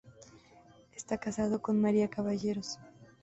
[0.95, 2.79] Estaba casado con María Caballeros.